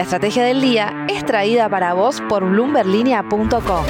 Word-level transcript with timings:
La 0.00 0.04
estrategia 0.04 0.44
del 0.44 0.62
día 0.62 1.04
es 1.10 1.26
traída 1.26 1.68
para 1.68 1.92
vos 1.92 2.22
por 2.26 2.48
bloomberlinia.com. 2.48 3.84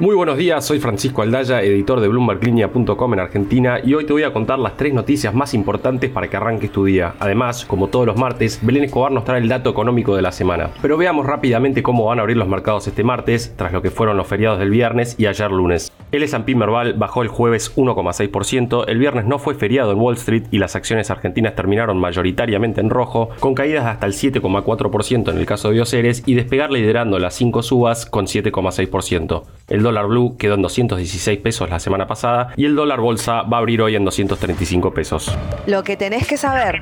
Muy 0.00 0.16
buenos 0.16 0.36
días, 0.36 0.64
soy 0.64 0.80
Francisco 0.80 1.22
Aldaya, 1.22 1.62
editor 1.62 2.00
de 2.00 2.08
BloombergLinea.com 2.08 3.14
en 3.14 3.20
Argentina 3.20 3.78
y 3.82 3.94
hoy 3.94 4.04
te 4.04 4.12
voy 4.12 4.24
a 4.24 4.32
contar 4.32 4.58
las 4.58 4.76
tres 4.76 4.94
noticias 4.94 5.32
más 5.32 5.54
importantes 5.54 6.10
para 6.10 6.28
que 6.28 6.36
arranques 6.36 6.72
tu 6.72 6.84
día. 6.84 7.14
Además, 7.20 7.64
como 7.64 7.86
todos 7.86 8.06
los 8.06 8.16
martes, 8.16 8.58
Belén 8.62 8.82
Escobar 8.82 9.12
nos 9.12 9.24
trae 9.24 9.40
el 9.40 9.48
dato 9.48 9.70
económico 9.70 10.16
de 10.16 10.22
la 10.22 10.32
semana. 10.32 10.70
Pero 10.82 10.96
veamos 10.96 11.24
rápidamente 11.24 11.84
cómo 11.84 12.04
van 12.04 12.18
a 12.18 12.22
abrir 12.22 12.36
los 12.36 12.48
mercados 12.48 12.88
este 12.88 13.04
martes, 13.04 13.54
tras 13.56 13.72
lo 13.72 13.80
que 13.80 13.90
fueron 13.90 14.16
los 14.16 14.26
feriados 14.26 14.58
del 14.58 14.70
viernes 14.70 15.14
y 15.18 15.26
ayer 15.26 15.52
lunes. 15.52 15.92
El 16.10 16.22
S&P 16.22 16.54
Merval 16.54 16.94
bajó 16.94 17.22
el 17.22 17.28
jueves 17.28 17.76
1,6%, 17.76 18.84
el 18.88 18.98
viernes 18.98 19.26
no 19.26 19.38
fue 19.38 19.54
feriado 19.54 19.92
en 19.92 19.98
Wall 19.98 20.14
Street 20.14 20.44
y 20.50 20.58
las 20.58 20.74
acciones 20.74 21.10
argentinas 21.10 21.54
terminaron 21.54 21.98
mayoritariamente 21.98 22.80
en 22.80 22.88
rojo, 22.88 23.28
con 23.40 23.54
caídas 23.54 23.84
hasta 23.84 24.06
el 24.06 24.14
7,4% 24.14 25.30
en 25.30 25.38
el 25.38 25.44
caso 25.44 25.68
de 25.68 25.74
Bioceres 25.74 26.22
y 26.24 26.34
despegar 26.34 26.70
liderando 26.70 27.18
las 27.18 27.34
5 27.34 27.62
subas 27.62 28.06
con 28.06 28.26
7,6%. 28.26 29.42
El 29.68 29.82
dólar 29.82 30.06
blue 30.06 30.36
quedó 30.38 30.54
en 30.54 30.62
216 30.62 31.40
pesos 31.40 31.68
la 31.68 31.78
semana 31.78 32.06
pasada 32.06 32.54
y 32.56 32.64
el 32.64 32.74
dólar 32.74 33.00
bolsa 33.00 33.42
va 33.42 33.58
a 33.58 33.60
abrir 33.60 33.82
hoy 33.82 33.94
en 33.94 34.04
235 34.04 34.94
pesos. 34.94 35.36
Lo 35.66 35.82
que 35.82 35.96
tenés 35.96 36.26
que 36.26 36.38
saber. 36.38 36.80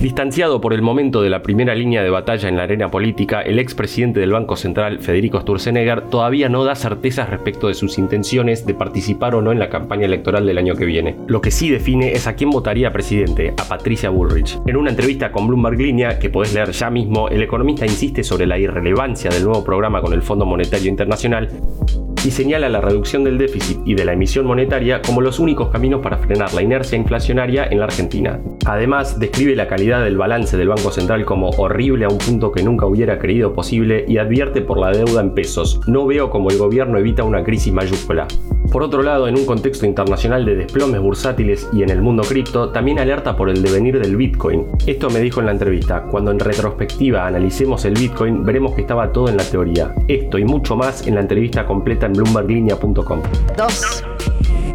Distanciado 0.00 0.62
por 0.62 0.72
el 0.72 0.80
momento 0.80 1.20
de 1.20 1.28
la 1.28 1.42
primera 1.42 1.74
línea 1.74 2.02
de 2.02 2.08
batalla 2.08 2.48
en 2.48 2.56
la 2.56 2.62
arena 2.62 2.90
política, 2.90 3.42
el 3.42 3.58
expresidente 3.58 4.18
del 4.18 4.32
Banco 4.32 4.56
Central, 4.56 5.00
Federico 5.00 5.38
Sturzenegger, 5.42 6.08
todavía 6.08 6.48
no 6.48 6.64
da 6.64 6.74
certezas 6.74 7.28
respecto 7.28 7.68
de 7.68 7.74
sus 7.74 7.98
intenciones 7.98 8.64
de 8.64 8.72
participar 8.72 9.34
o 9.34 9.42
no 9.42 9.52
en 9.52 9.58
la 9.58 9.68
campaña 9.68 10.06
electoral 10.06 10.46
del 10.46 10.56
año 10.56 10.74
que 10.74 10.86
viene. 10.86 11.16
Lo 11.26 11.42
que 11.42 11.50
sí 11.50 11.68
define 11.68 12.12
es 12.12 12.26
a 12.26 12.32
quién 12.32 12.48
votaría 12.48 12.94
presidente, 12.94 13.52
a 13.58 13.68
Patricia 13.68 14.08
Bullrich. 14.08 14.58
En 14.64 14.78
una 14.78 14.88
entrevista 14.88 15.30
con 15.30 15.46
Bloomberg 15.46 15.78
Línea, 15.78 16.18
que 16.18 16.30
podés 16.30 16.54
leer 16.54 16.70
ya 16.70 16.88
mismo, 16.88 17.28
el 17.28 17.42
economista 17.42 17.84
insiste 17.84 18.24
sobre 18.24 18.46
la 18.46 18.58
irrelevancia 18.58 19.30
del 19.30 19.44
nuevo 19.44 19.62
programa 19.62 20.00
con 20.00 20.14
el 20.14 20.22
Fondo 20.22 20.46
Monetario 20.46 20.88
Internacional 20.88 21.50
y 22.24 22.30
señala 22.30 22.68
la 22.68 22.80
reducción 22.80 23.24
del 23.24 23.38
déficit 23.38 23.78
y 23.84 23.94
de 23.94 24.04
la 24.04 24.12
emisión 24.12 24.46
monetaria 24.46 25.02
como 25.02 25.20
los 25.20 25.38
únicos 25.38 25.70
caminos 25.70 26.00
para 26.00 26.18
frenar 26.18 26.52
la 26.54 26.62
inercia 26.62 26.98
inflacionaria 26.98 27.66
en 27.70 27.78
la 27.78 27.86
Argentina. 27.86 28.40
Además, 28.66 29.18
describe 29.18 29.56
la 29.56 29.68
calidad 29.68 30.04
del 30.04 30.18
balance 30.18 30.56
del 30.56 30.68
Banco 30.68 30.90
Central 30.90 31.24
como 31.24 31.50
horrible 31.50 32.04
a 32.04 32.08
un 32.08 32.18
punto 32.18 32.52
que 32.52 32.62
nunca 32.62 32.86
hubiera 32.86 33.18
creído 33.18 33.52
posible 33.52 34.04
y 34.06 34.18
advierte 34.18 34.60
por 34.60 34.78
la 34.78 34.90
deuda 34.90 35.20
en 35.20 35.34
pesos. 35.34 35.80
No 35.86 36.06
veo 36.06 36.30
cómo 36.30 36.50
el 36.50 36.58
gobierno 36.58 36.98
evita 36.98 37.24
una 37.24 37.42
crisis 37.42 37.72
mayúscula. 37.72 38.26
Por 38.70 38.84
otro 38.84 39.02
lado, 39.02 39.26
en 39.26 39.36
un 39.36 39.46
contexto 39.46 39.84
internacional 39.84 40.44
de 40.44 40.54
desplomes 40.54 41.00
bursátiles 41.00 41.68
y 41.72 41.82
en 41.82 41.90
el 41.90 42.02
mundo 42.02 42.22
cripto, 42.22 42.68
también 42.68 43.00
alerta 43.00 43.34
por 43.34 43.50
el 43.50 43.62
devenir 43.62 43.98
del 43.98 44.16
Bitcoin. 44.16 44.66
Esto 44.86 45.10
me 45.10 45.18
dijo 45.18 45.40
en 45.40 45.46
la 45.46 45.52
entrevista, 45.52 46.02
cuando 46.02 46.30
en 46.30 46.38
retrospectiva 46.38 47.26
analicemos 47.26 47.84
el 47.84 47.94
Bitcoin, 47.94 48.44
veremos 48.44 48.74
que 48.74 48.82
estaba 48.82 49.10
todo 49.10 49.28
en 49.28 49.38
la 49.38 49.42
teoría. 49.42 49.92
Esto 50.06 50.38
y 50.38 50.44
mucho 50.44 50.76
más 50.76 51.04
en 51.08 51.16
la 51.16 51.22
entrevista 51.22 51.66
completa 51.66 52.06
en 52.10 52.16
bloomberglinea.com. 52.16 53.22
2. 53.56 54.09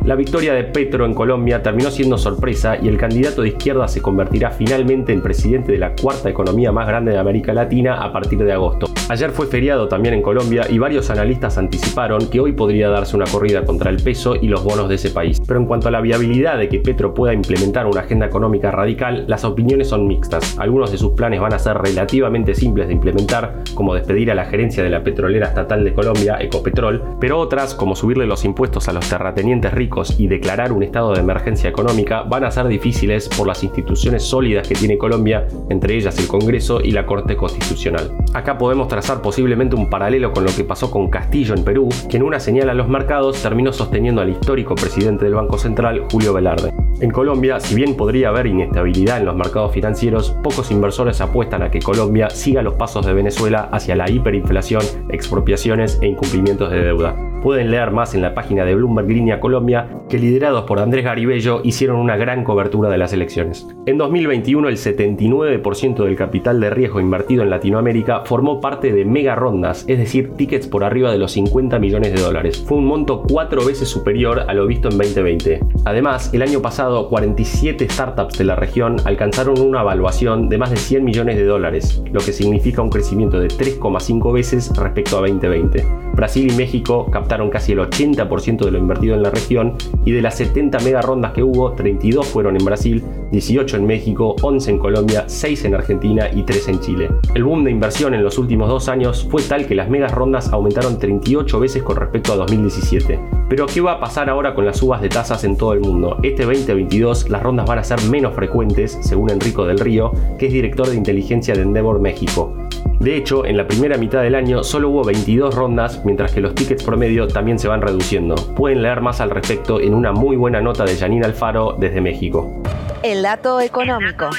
La 0.06 0.16
victoria 0.16 0.53
de 0.53 0.66
Petro 0.66 1.03
en 1.03 1.16
Colombia 1.16 1.64
terminó 1.64 1.89
siendo 1.89 2.20
sorpresa 2.20 2.78
y 2.80 2.89
el 2.89 2.95
candidato 2.95 3.42
de 3.42 3.48
izquierda 3.48 3.88
se 3.88 4.03
convertirá 4.03 4.52
finalmente 4.52 5.12
en 5.12 5.20
presidente 5.20 5.72
de 5.72 5.80
la 5.80 5.95
cuarta 5.95 6.30
economía 6.30 6.72
más 6.72 6.88
grande 6.88 7.12
de 7.12 7.17
América 7.17 7.53
Latina 7.53 8.03
a 8.03 8.14
partir 8.14 8.38
de 8.38 8.53
agosto. 8.53 8.86
Ayer 9.09 9.31
fue 9.31 9.47
feriado 9.47 9.88
también 9.88 10.14
en 10.14 10.22
Colombia 10.22 10.67
y 10.70 10.78
varios 10.78 11.09
analistas 11.09 11.58
anticiparon 11.58 12.30
que 12.30 12.39
hoy 12.39 12.52
podría 12.52 12.89
darse 12.89 13.16
una 13.16 13.25
corrida 13.25 13.66
contra 13.66 13.89
el 13.89 13.97
peso 13.97 14.36
y 14.36 14.47
los 14.47 14.64
bonos 14.64 14.89
de 14.89 14.95
ese 14.95 15.09
país. 15.09 15.42
Pero 15.47 15.59
en 15.59 15.66
cuanto 15.66 15.88
a 15.88 15.92
la 15.92 16.02
viabilidad 16.02 16.59
de 16.59 16.69
que 16.69 16.81
Petro 16.81 17.16
pueda 17.16 17.34
implementar 17.34 17.88
una 17.88 18.02
agenda 18.02 18.28
económica 18.28 18.69
radical, 18.69 19.25
las 19.28 19.44
opiniones 19.44 19.90
son 19.90 20.06
mixtas. 20.06 20.56
Algunos 20.59 20.92
de 20.92 21.00
sus 21.00 21.14
planes 21.14 21.42
van 21.42 21.53
a 21.53 21.59
ser 21.59 21.80
relativamente 21.80 22.53
simples 22.53 22.88
de 22.88 22.94
implementar, 22.94 23.64
como 23.73 23.95
despedir 23.95 24.30
a 24.30 24.36
la 24.36 24.45
gerencia 24.45 24.84
de 24.84 24.92
la 24.92 25.03
petrolera 25.03 25.47
estatal 25.47 25.84
de 25.84 25.94
Colombia, 25.95 26.38
Ecopetrol, 26.40 27.02
pero 27.19 27.40
otras, 27.40 27.74
como 27.74 27.96
subirle 27.96 28.28
los 28.28 28.46
impuestos 28.46 28.88
a 28.88 28.94
los 28.94 29.09
terratenientes 29.09 29.74
ricos 29.74 29.94
y 30.17 30.28
declarar 30.28 30.73
un 30.73 30.83
estado 30.83 31.13
de 31.13 31.22
emergencia 31.22 31.69
económica 31.69 32.23
van 32.23 32.44
a 32.44 32.51
ser 32.51 32.67
difíciles 32.67 33.29
por 33.29 33.47
las 33.47 33.63
instituciones 33.63 34.23
sólidas 34.23 34.67
que 34.67 34.75
tiene 34.75 34.97
Colombia, 34.97 35.47
entre 35.69 35.95
ellas 35.95 36.19
el 36.19 36.28
Congreso 36.28 36.81
y 36.81 36.91
la 36.91 37.06
Corte 37.06 37.38
Constitucional. 37.38 38.11
Acá 38.34 38.57
podemos 38.57 38.89
trazar 38.89 39.22
posiblemente 39.22 39.75
un 39.75 39.89
paralelo 39.89 40.34
con 40.34 40.44
lo 40.44 40.51
que 40.53 40.66
pasó 40.66 40.91
con 40.91 41.09
Castillo 41.09 41.55
en 41.55 41.63
Perú, 41.63 41.89
que 42.09 42.17
en 42.17 42.23
una 42.23 42.39
señal 42.39 42.69
a 42.69 42.73
los 42.73 42.89
mercados 42.89 43.41
terminó 43.41 43.72
sosteniendo 43.72 44.22
al 44.22 44.29
histórico 44.29 44.75
presidente 44.75 45.25
del 45.25 45.35
Banco 45.35 45.57
Central, 45.57 46.03
Julio 46.11 46.34
Velarde. 46.34 46.73
En 47.01 47.11
Colombia, 47.11 47.59
si 47.59 47.75
bien 47.75 47.95
podría 47.95 48.29
haber 48.29 48.47
inestabilidad 48.47 49.17
en 49.19 49.25
los 49.25 49.35
mercados 49.35 49.73
financieros, 49.73 50.31
pocos 50.44 50.72
inversores 50.72 51.19
apuestan 51.19 51.61
a 51.61 51.69
que 51.69 51.79
Colombia 51.79 52.29
siga 52.29 52.61
los 52.61 52.75
pasos 52.75 53.05
de 53.05 53.13
Venezuela 53.13 53.69
hacia 53.72 53.95
la 53.95 54.09
hiperinflación, 54.09 54.81
expropiaciones 55.09 56.00
e 56.01 56.07
incumplimientos 56.07 56.72
de 56.72 56.81
deuda. 56.81 57.34
Pueden 57.45 57.69
leer 57.69 57.91
más 57.91 58.16
en 58.16 58.23
la 58.23 58.33
página 58.33 58.66
de 58.66 58.73
Bloomberg 58.73 59.07
Línea 59.07 59.39
Colombia, 59.39 59.88
que 60.09 60.17
liderados 60.17 60.63
por 60.63 60.79
Andrés 60.79 61.06
Garibello 61.06 61.61
hicieron 61.63 61.97
una 61.97 62.17
gran 62.17 62.44
cobertura 62.44 62.89
de 62.89 62.97
las 62.97 63.13
elecciones. 63.13 63.67
En 63.85 64.00
2021 64.00 64.67
el 64.67 64.78
79% 64.78 66.05
del 66.05 66.16
capital 66.16 66.59
de 66.59 66.72
riesgo 66.72 67.00
invertido 67.00 67.44
en 67.44 67.51
Latinoamérica 67.51 68.22
formó 68.25 68.59
parte 68.59 68.91
de 68.91 69.05
mega 69.05 69.35
rondas, 69.35 69.85
es 69.88 70.00
decir, 70.00 70.31
tickets 70.31 70.66
por 70.66 70.84
arriba 70.84 71.11
de 71.11 71.19
los 71.19 71.34
50 71.34 71.78
millones 71.78 72.13
de 72.16 72.22
dólares. 72.23 72.63
Fue 72.66 72.79
un 72.79 72.88
monto 72.88 73.22
cuatro 73.22 73.63
veces 73.63 73.89
superior 73.89 74.39
a 74.47 74.53
lo 74.55 74.66
visto 74.66 74.89
en 74.89 74.97
2020. 74.97 75.59
Además, 75.85 76.34
el 76.34 76.41
año 76.41 76.63
pasado 76.63 77.09
47 77.09 77.88
startups 77.88 78.39
de 78.39 78.45
la 78.45 78.55
región 78.55 78.95
alcanzaron 79.05 79.59
una 79.59 79.81
evaluación 79.81 80.50
de 80.50 80.57
más 80.57 80.72
de 80.72 80.78
100 80.78 81.03
millones 81.03 81.35
de 81.35 81.45
dólares, 81.45 82.01
lo 82.11 82.22
que 82.22 82.34
significa 82.34 82.81
un 82.81 82.89
crecimiento 82.89 83.39
de 83.39 83.50
3,5 83.50 84.34
veces 84.34 84.75
respecto 84.75 85.19
a 85.19 85.19
2020. 85.19 85.85
Brasil 86.16 86.50
y 86.50 86.55
México 86.55 87.11
captaron 87.11 87.34
casi 87.50 87.73
el 87.73 87.79
80% 87.79 88.66
de 88.66 88.72
lo 88.72 88.78
invertido 88.78 89.16
en 89.16 89.23
la 89.23 89.29
región 89.29 89.75
y 90.06 90.12
de 90.12 90.22
las 90.22 90.38
70 90.38 90.79
mega 90.79 91.01
rondas 91.01 91.34
que 91.34 91.44
hubo, 91.44 91.73
32 91.73 92.25
fueron 92.25 92.56
en 92.56 92.66
Brasil, 92.66 93.03
18 93.31 93.78
en 93.78 93.85
México, 93.85 94.35
11 94.41 94.72
en 94.72 94.79
Colombia, 94.79 95.25
6 95.28 95.66
en 95.66 95.75
Argentina 95.75 96.29
y 96.34 96.44
3 96.44 96.68
en 96.69 96.79
Chile. 96.79 97.09
El 97.34 97.44
boom 97.44 97.63
de 97.63 97.72
inversión 97.72 98.13
en 98.13 98.23
los 98.23 98.38
últimos 98.38 98.69
dos 98.69 98.88
años 98.88 99.28
fue 99.29 99.44
tal 99.44 99.68
que 99.68 99.75
las 99.75 99.90
megas 99.90 100.13
rondas 100.13 100.51
aumentaron 100.51 100.97
38 100.97 101.59
veces 101.59 101.84
con 101.84 101.97
respecto 101.97 102.34
a 102.34 102.38
2017. 102.38 103.19
Pero 103.50 103.66
¿qué 103.67 103.81
va 103.81 103.94
a 103.94 104.00
pasar 104.00 104.29
ahora 104.29 104.56
con 104.56 104.66
las 104.66 104.78
subas 104.78 105.02
de 105.02 105.09
tasas 105.09 105.44
en 105.44 105.57
todo 105.57 105.73
el 105.73 105.81
mundo? 105.81 106.17
Este 106.23 106.46
2022 106.46 107.29
las 107.29 107.44
rondas 107.44 107.67
van 107.67 107.79
a 107.79 107.84
ser 107.84 108.02
menos 108.09 108.34
frecuentes, 108.34 108.97
según 109.02 109.29
Enrico 109.29 109.66
del 109.66 109.79
Río, 109.79 110.12
que 110.40 110.47
es 110.47 110.53
director 110.53 110.88
de 110.88 110.96
inteligencia 110.96 111.53
de 111.53 111.62
Endeavor 111.62 112.00
México. 112.00 112.53
De 113.00 113.17
hecho, 113.17 113.45
en 113.45 113.57
la 113.57 113.67
primera 113.67 113.97
mitad 113.97 114.22
del 114.22 114.35
año 114.35 114.63
solo 114.63 114.89
hubo 114.89 115.03
22 115.03 115.53
rondas, 115.53 116.03
mientras 116.06 116.31
que 116.33 116.41
los 116.41 116.56
tickets 116.56 116.83
promedio 116.83 117.28
también 117.28 117.59
se 117.59 117.67
van 117.67 117.81
reduciendo. 117.81 118.35
Pueden 118.56 118.81
leer 118.81 119.01
más 119.01 119.22
al 119.22 119.29
respecto 119.29 119.79
en 119.81 119.94
una 119.94 120.11
muy 120.11 120.35
buena 120.38 120.61
nota 120.61 120.85
de 120.85 120.95
Janine 120.95 121.25
Alfaro 121.25 121.75
desde 121.78 122.01
México. 122.01 122.63
El 123.03 123.22
dato 123.22 123.59
económico. 123.61 124.29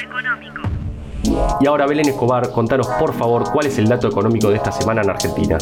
Y 1.61 1.67
ahora 1.67 1.87
Belén 1.87 2.09
Escobar, 2.09 2.51
contanos 2.51 2.87
por 2.99 3.15
favor 3.15 3.51
cuál 3.53 3.67
es 3.67 3.79
el 3.79 3.89
dato 3.89 4.09
económico 4.09 4.51
de 4.51 4.57
esta 4.57 4.73
semana 4.73 5.03
en 5.03 5.11
Argentina. 5.11 5.59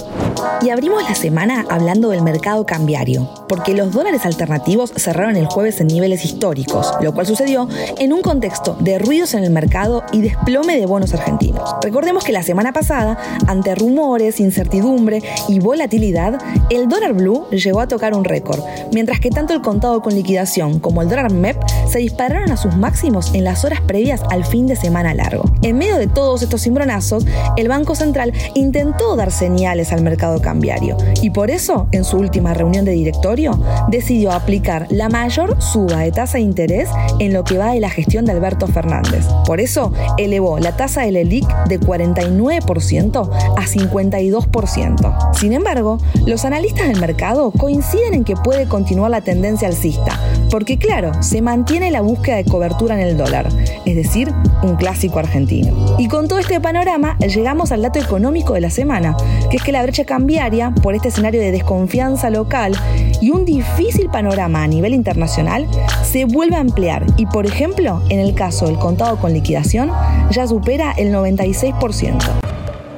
Y 0.63 0.71
abrimos 0.71 1.03
la 1.03 1.15
semana 1.15 1.65
hablando 1.71 2.11
del 2.11 2.23
mercado 2.23 2.67
cambiario, 2.67 3.29
porque 3.49 3.75
los 3.75 3.93
dólares 3.93 4.25
alternativos 4.25 4.93
cerraron 4.97 5.37
el 5.37 5.47
jueves 5.47 5.81
en 5.81 5.89
niveles 5.89 6.25
históricos, 6.25 6.93
lo 7.01 7.13
cual 7.13 7.27
sucedió 7.27 7.69
en 7.99 8.13
un 8.13 8.23
contexto 8.23 8.77
de 8.81 8.99
ruidos 8.99 9.35
en 9.35 9.45
el 9.45 9.51
mercado 9.51 10.03
y 10.13 10.21
desplome 10.21 10.77
de 10.77 10.87
bonos 10.87 11.15
argentinos. 11.15 11.75
Recordemos 11.83 12.25
que 12.25 12.33
la 12.33 12.43
semana 12.43 12.73
pasada, 12.73 13.19
ante 13.47 13.75
rumores, 13.75 14.41
incertidumbre 14.41 15.23
y 15.49 15.61
volatilidad, 15.61 16.41
el 16.71 16.89
dólar 16.89 17.15
blue 17.15 17.47
llegó 17.51 17.81
a 17.81 17.89
tocar 17.89 18.15
un 18.15 18.25
récord, 18.25 18.61
mientras 18.93 19.21
que 19.21 19.31
tanto 19.31 19.53
el 19.53 19.61
contado 19.61 20.03
con 20.03 20.15
liquidación 20.15 20.81
como 20.81 21.03
el 21.03 21.09
dólar 21.09 21.33
MEP 21.33 21.57
se 21.95 22.01
dispararon 22.01 22.51
a 22.51 22.57
sus 22.57 22.75
máximos 22.75 23.33
en 23.35 23.45
las 23.45 23.65
horas 23.65 23.81
previas 23.81 24.21
al 24.29 24.45
fin 24.45 24.67
de 24.67 24.75
semana 24.75 25.15
largo. 25.15 25.45
En 25.63 25.79
medio 25.79 25.97
de 25.97 26.09
todos 26.09 26.43
estos 26.43 26.63
cimbronazos, 26.63 27.25
el 27.57 27.69
Banco 27.69 27.95
Central 27.95 28.33
intentó 28.57 29.15
dar 29.15 29.31
señales 29.31 29.93
al 29.93 30.03
mercado 30.03 30.43
cambiario 30.43 30.97
y 31.23 31.31
por 31.31 31.53
eso, 31.53 31.87
en 31.93 32.03
su 32.03 32.17
última 32.17 32.53
reunión 32.53 32.85
de 32.85 32.91
directorio, 32.91 33.61
decidió 33.87 34.33
aplicar 34.33 34.89
la 34.91 35.09
mayor 35.09 35.63
suba 35.63 36.01
de 36.01 36.11
tasa 36.11 36.39
de 36.39 36.43
interés 36.43 36.89
en 37.21 37.33
lo 37.33 37.45
que 37.45 37.59
va 37.59 37.71
de 37.71 37.79
la 37.79 37.91
gestión 37.91 38.25
de 38.25 38.33
Alberto 38.33 38.67
Fernández. 38.67 39.25
Por 39.47 39.61
eso, 39.61 39.93
elevó 40.19 40.59
la 40.59 40.77
tasa 40.77 41.03
del 41.03 41.15
ELIC 41.15 41.47
de 41.69 41.79
49% 41.79 43.31
a 43.57 43.63
52%. 43.63 45.35
Sin 45.37 45.53
embargo, 45.53 45.99
los 46.27 46.45
analistas 46.45 46.89
del 46.89 46.99
mercado 46.99 47.53
coinciden 47.53 48.15
en 48.15 48.25
que 48.25 48.35
puede 48.35 48.67
continuar 48.67 49.13
la 49.13 49.21
tendencia 49.21 49.69
alcista, 49.69 50.19
Porque 50.55 50.79
claro, 50.79 51.11
se 51.21 51.43
mantiene 51.43 51.91
la 51.91 52.01
búsqueda 52.01 52.37
de 52.37 52.45
cobertura 52.45 52.95
en 52.95 53.01
el 53.05 53.17
dólar, 53.17 53.49
es 53.85 53.97
decir, 53.97 54.33
un 54.63 54.77
clásico 54.77 55.19
argentino. 55.19 55.97
Y 55.99 56.07
con 56.07 56.29
todo 56.29 56.39
este 56.39 56.61
panorama 56.61 57.19
llegamos 57.19 57.73
al 57.73 57.83
dato 57.83 57.99
económico 57.99 58.55
de 58.55 58.61
la 58.61 58.71
semana, 58.71 59.17
que 59.51 59.57
es 59.57 59.65
que 59.65 59.73
la 59.73 59.83
brecha 59.83 60.05
cambiaria, 60.05 60.71
por 60.71 60.95
este 60.95 61.09
escenario 61.09 61.41
de 61.41 61.51
desconfianza 61.51 62.31
local 62.31 62.77
y 63.21 63.31
un 63.31 63.45
difícil 63.45 64.09
panorama 64.11 64.63
a 64.63 64.69
nivel 64.69 64.95
internacional, 64.95 65.67
se 66.05 66.25
vuelve 66.25 66.55
a 66.55 66.61
emplear 66.61 67.05
y, 67.17 67.27
por 67.27 67.47
ejemplo, 67.47 68.01
en 68.09 68.21
el 68.21 68.37
caso 68.37 68.67
del 68.67 68.79
contado 68.79 69.17
con 69.17 69.33
liquidación, 69.33 69.91
ya 70.31 70.47
supera 70.47 70.93
el 70.93 71.13
96%. 71.13 72.23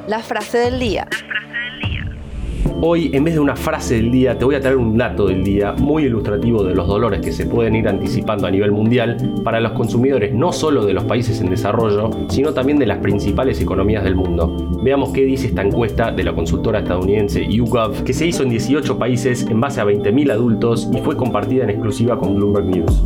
La 0.06 0.18
frase 0.18 0.58
del 0.58 0.78
día. 0.78 1.08
Hoy, 2.82 3.10
en 3.14 3.24
vez 3.24 3.32
de 3.32 3.40
una 3.40 3.56
frase 3.56 3.94
del 3.94 4.10
día, 4.10 4.36
te 4.36 4.44
voy 4.44 4.54
a 4.54 4.60
traer 4.60 4.76
un 4.76 4.98
dato 4.98 5.26
del 5.26 5.42
día 5.42 5.72
muy 5.72 6.04
ilustrativo 6.04 6.62
de 6.62 6.74
los 6.74 6.86
dolores 6.86 7.22
que 7.22 7.32
se 7.32 7.46
pueden 7.46 7.74
ir 7.74 7.88
anticipando 7.88 8.46
a 8.46 8.50
nivel 8.50 8.70
mundial 8.70 9.16
para 9.42 9.60
los 9.60 9.72
consumidores 9.72 10.34
no 10.34 10.52
solo 10.52 10.84
de 10.84 10.92
los 10.92 11.04
países 11.04 11.40
en 11.40 11.48
desarrollo, 11.48 12.10
sino 12.28 12.52
también 12.52 12.78
de 12.78 12.84
las 12.84 12.98
principales 12.98 13.62
economías 13.62 14.04
del 14.04 14.14
mundo. 14.14 14.54
Veamos 14.82 15.08
qué 15.10 15.24
dice 15.24 15.46
esta 15.46 15.62
encuesta 15.62 16.12
de 16.12 16.22
la 16.24 16.34
consultora 16.34 16.80
estadounidense 16.80 17.46
YouGov, 17.46 18.04
que 18.04 18.12
se 18.12 18.26
hizo 18.26 18.42
en 18.42 18.50
18 18.50 18.98
países 18.98 19.46
en 19.48 19.58
base 19.58 19.80
a 19.80 19.86
20.000 19.86 20.30
adultos 20.30 20.90
y 20.92 20.98
fue 20.98 21.16
compartida 21.16 21.64
en 21.64 21.70
exclusiva 21.70 22.18
con 22.18 22.36
Bloomberg 22.36 22.66
News. 22.66 23.02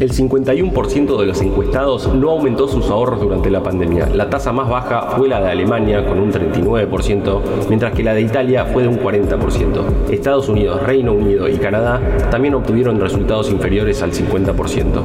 El 0.00 0.12
51% 0.12 1.18
de 1.18 1.26
los 1.26 1.42
encuestados 1.42 2.14
no 2.14 2.30
aumentó 2.30 2.68
sus 2.68 2.88
ahorros 2.88 3.20
durante 3.20 3.50
la 3.50 3.64
pandemia. 3.64 4.06
La 4.06 4.30
tasa 4.30 4.52
más 4.52 4.68
baja 4.68 5.14
fue 5.16 5.26
la 5.26 5.40
de 5.40 5.50
Alemania 5.50 6.06
con 6.06 6.20
un 6.20 6.30
39%, 6.30 7.40
mientras 7.68 7.94
que 7.94 8.04
la 8.04 8.14
de 8.14 8.20
Italia 8.20 8.64
fue 8.66 8.84
de 8.84 8.90
un 8.90 9.00
40%. 9.00 10.10
Estados 10.12 10.48
Unidos, 10.48 10.80
Reino 10.84 11.12
Unido 11.12 11.48
y 11.48 11.56
Canadá 11.56 12.00
también 12.30 12.54
obtuvieron 12.54 13.00
resultados 13.00 13.50
inferiores 13.50 14.00
al 14.00 14.12
50%. 14.12 15.02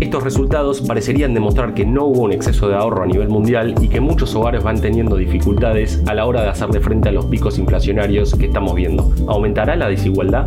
Estos 0.00 0.22
resultados 0.22 0.80
parecerían 0.80 1.34
demostrar 1.34 1.74
que 1.74 1.84
no 1.84 2.06
hubo 2.06 2.22
un 2.22 2.32
exceso 2.32 2.66
de 2.66 2.76
ahorro 2.76 3.02
a 3.02 3.06
nivel 3.06 3.28
mundial 3.28 3.74
y 3.78 3.88
que 3.88 4.00
muchos 4.00 4.34
hogares 4.34 4.62
van 4.62 4.80
teniendo 4.80 5.16
dificultades 5.16 6.02
a 6.06 6.14
la 6.14 6.24
hora 6.24 6.40
de 6.40 6.48
hacerle 6.48 6.80
frente 6.80 7.10
a 7.10 7.12
los 7.12 7.26
picos 7.26 7.58
inflacionarios 7.58 8.34
que 8.36 8.46
estamos 8.46 8.74
viendo. 8.74 9.12
¿Aumentará 9.26 9.76
la 9.76 9.86
desigualdad? 9.86 10.46